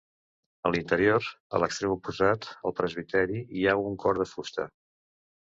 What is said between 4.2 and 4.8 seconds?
de fusta.